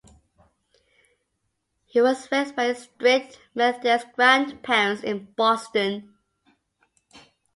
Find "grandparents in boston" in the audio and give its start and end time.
4.15-6.15